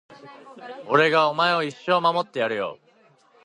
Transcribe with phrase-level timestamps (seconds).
[0.87, 2.79] 俺がお前を一生守ってやるよ